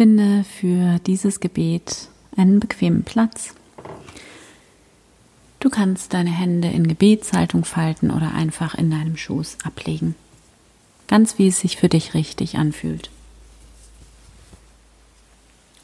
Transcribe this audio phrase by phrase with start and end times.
[0.00, 3.54] Finde für dieses Gebet einen bequemen Platz.
[5.58, 10.14] Du kannst deine Hände in Gebetshaltung falten oder einfach in deinem Schoß ablegen.
[11.06, 13.10] Ganz wie es sich für dich richtig anfühlt.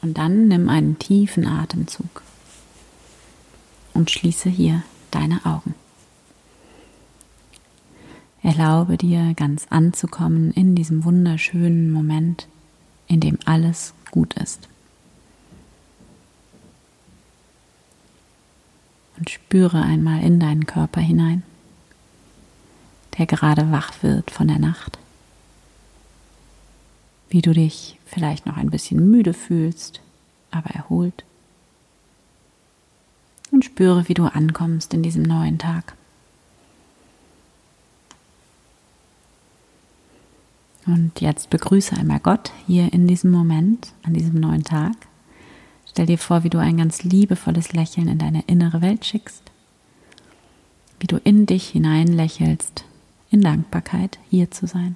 [0.01, 2.23] Und dann nimm einen tiefen Atemzug
[3.93, 5.75] und schließe hier deine Augen.
[8.41, 12.47] Erlaube dir ganz anzukommen in diesem wunderschönen Moment,
[13.07, 14.67] in dem alles gut ist.
[19.17, 21.43] Und spüre einmal in deinen Körper hinein,
[23.17, 24.99] der gerade wach wird von der Nacht.
[27.29, 30.01] Wie du dich vielleicht noch ein bisschen müde fühlst,
[30.51, 31.25] aber erholt.
[33.51, 35.95] Und spüre, wie du ankommst in diesem neuen Tag.
[40.87, 44.95] Und jetzt begrüße einmal Gott hier in diesem Moment, an diesem neuen Tag.
[45.85, 49.43] Stell dir vor, wie du ein ganz liebevolles Lächeln in deine innere Welt schickst,
[50.99, 52.85] wie du in dich hinein lächelst,
[53.31, 54.95] in Dankbarkeit hier zu sein.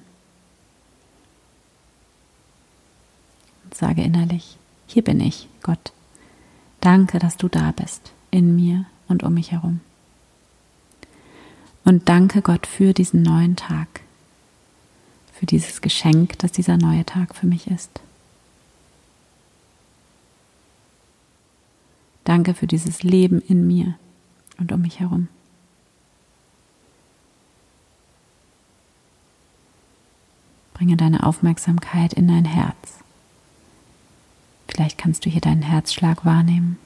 [3.64, 5.92] Und sage innerlich, hier bin ich, Gott.
[6.80, 9.80] Danke, dass du da bist, in mir und um mich herum.
[11.84, 14.02] Und danke Gott für diesen neuen Tag
[15.42, 18.00] für dieses Geschenk, das dieser neue Tag für mich ist.
[22.22, 23.98] Danke für dieses Leben in mir
[24.58, 25.26] und um mich herum.
[30.74, 33.00] Bringe deine Aufmerksamkeit in dein Herz.
[34.68, 36.78] Vielleicht kannst du hier deinen Herzschlag wahrnehmen.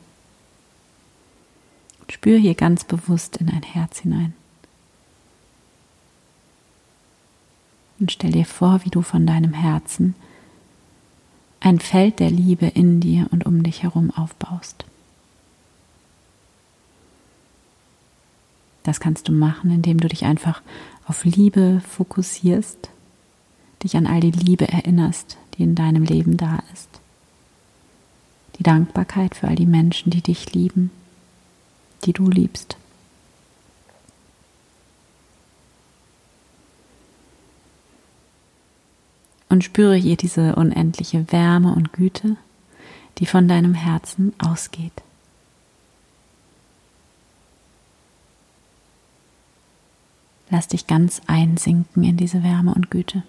[2.08, 4.32] Spür hier ganz bewusst in dein Herz hinein.
[7.98, 10.14] Und stell dir vor, wie du von deinem Herzen
[11.60, 14.84] ein Feld der Liebe in dir und um dich herum aufbaust.
[18.82, 20.62] Das kannst du machen, indem du dich einfach
[21.06, 22.88] auf Liebe fokussierst,
[23.82, 26.88] dich an all die Liebe erinnerst, die in deinem Leben da ist.
[28.58, 30.90] Die Dankbarkeit für all die Menschen, die dich lieben,
[32.04, 32.76] die du liebst.
[39.56, 42.36] Und spüre hier diese unendliche Wärme und Güte,
[43.16, 44.92] die von deinem Herzen ausgeht.
[50.50, 53.22] Lass dich ganz einsinken in diese Wärme und Güte.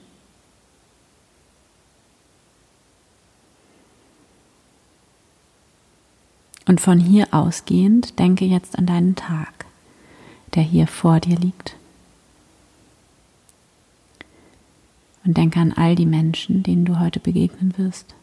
[6.65, 9.65] Und von hier ausgehend denke jetzt an deinen Tag,
[10.55, 11.77] der hier vor dir liegt.
[15.27, 18.15] Und denke an all die Menschen, denen du heute begegnen wirst.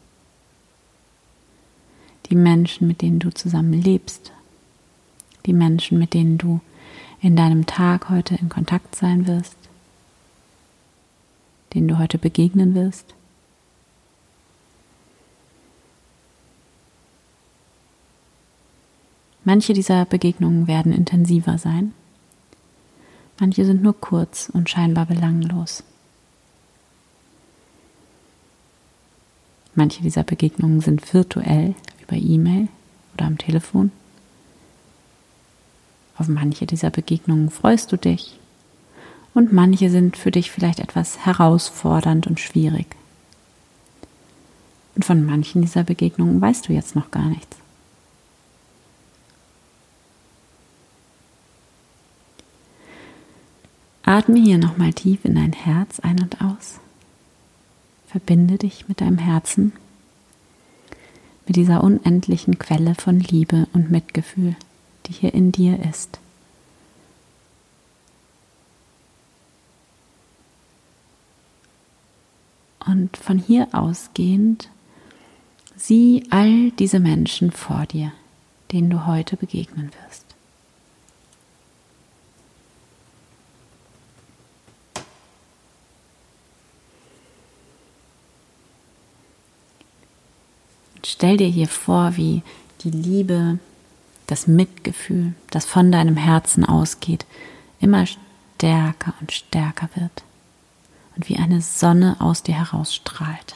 [2.31, 4.31] Die Menschen, mit denen du zusammen lebst.
[5.45, 6.61] Die Menschen, mit denen du
[7.21, 9.55] in deinem Tag heute in Kontakt sein wirst.
[11.75, 13.13] Denen du heute begegnen wirst.
[19.43, 21.93] Manche dieser Begegnungen werden intensiver sein.
[23.39, 25.83] Manche sind nur kurz und scheinbar belanglos.
[29.75, 32.69] Manche dieser Begegnungen sind virtuell über E-Mail
[33.13, 33.91] oder am Telefon.
[36.17, 38.39] Auf manche dieser Begegnungen freust du dich
[39.33, 42.87] und manche sind für dich vielleicht etwas herausfordernd und schwierig.
[44.95, 47.57] Und von manchen dieser Begegnungen weißt du jetzt noch gar nichts.
[54.03, 56.79] Atme hier nochmal tief in dein Herz ein und aus.
[58.15, 59.73] Verbinde dich mit deinem Herzen,
[61.45, 64.55] mit dieser unendlichen Quelle von Liebe und Mitgefühl,
[65.05, 66.17] die hier in dir ist.
[72.85, 74.69] Und von hier ausgehend
[75.75, 78.13] sieh all diese Menschen vor dir,
[78.71, 80.24] denen du heute begegnen wirst.
[91.05, 92.41] Stell dir hier vor, wie
[92.81, 93.59] die Liebe,
[94.27, 97.25] das Mitgefühl, das von deinem Herzen ausgeht,
[97.79, 100.23] immer stärker und stärker wird
[101.15, 103.55] und wie eine Sonne aus dir herausstrahlt.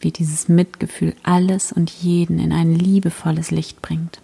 [0.00, 4.20] Wie dieses Mitgefühl alles und jeden in ein liebevolles Licht bringt.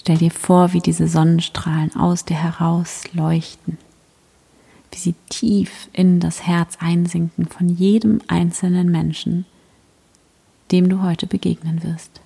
[0.00, 3.76] Stell dir vor, wie diese Sonnenstrahlen aus dir heraus leuchten,
[4.90, 9.44] wie sie tief in das Herz einsinken von jedem einzelnen Menschen,
[10.72, 12.22] dem du heute begegnen wirst.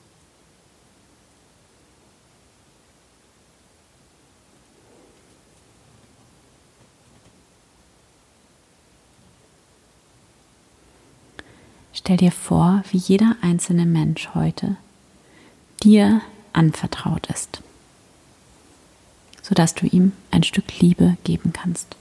[11.92, 14.76] Stell dir vor, wie jeder einzelne Mensch heute
[15.82, 16.20] dir
[16.54, 17.60] anvertraut ist,
[19.42, 21.96] sodass du ihm ein Stück Liebe geben kannst.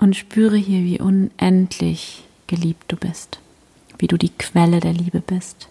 [0.00, 3.40] Und spüre hier, wie unendlich geliebt du bist,
[3.98, 5.68] wie du die Quelle der Liebe bist,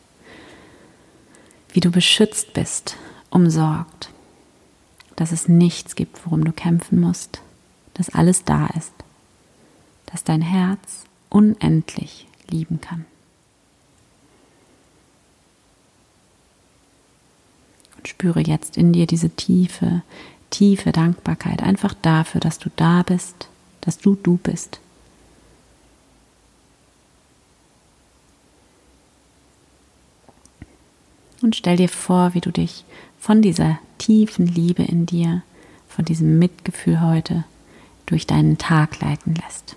[1.72, 2.98] wie du beschützt bist,
[3.30, 4.10] umsorgt,
[5.18, 7.42] dass es nichts gibt, worum du kämpfen musst,
[7.96, 8.94] dass alles da ist,
[10.06, 13.06] dass dein Herz unendlich lieben kann.
[17.98, 20.04] Und spüre jetzt in dir diese tiefe,
[20.52, 23.50] tiefe Dankbarkeit einfach dafür, dass du da bist,
[23.82, 24.80] dass du du bist.
[31.42, 32.84] Und stell dir vor, wie du dich
[33.20, 35.44] von dieser tiefen Liebe in dir,
[35.88, 37.44] von diesem Mitgefühl heute
[38.06, 39.76] durch deinen Tag leiten lässt.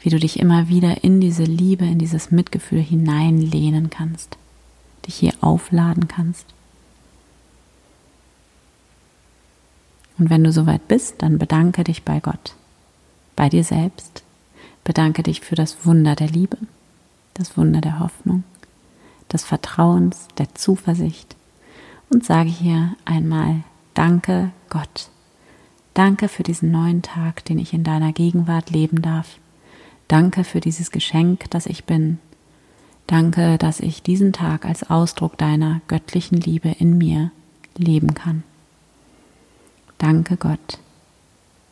[0.00, 4.36] Wie du dich immer wieder in diese Liebe, in dieses Mitgefühl hineinlehnen kannst,
[5.06, 6.46] dich hier aufladen kannst.
[10.18, 12.54] Und wenn du soweit bist, dann bedanke dich bei Gott,
[13.36, 14.22] bei dir selbst.
[14.84, 16.58] Bedanke dich für das Wunder der Liebe,
[17.34, 18.44] das Wunder der Hoffnung,
[19.32, 21.36] des Vertrauens, der Zuversicht
[22.10, 23.62] und sage hier einmal
[23.94, 25.10] Danke Gott.
[25.94, 29.38] Danke für diesen neuen Tag, den ich in deiner Gegenwart leben darf.
[30.08, 32.18] Danke für dieses Geschenk, das ich bin.
[33.06, 37.32] Danke, dass ich diesen Tag als Ausdruck deiner göttlichen Liebe in mir
[37.76, 38.44] leben kann.
[39.98, 40.78] Danke Gott.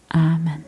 [0.09, 0.65] Amen.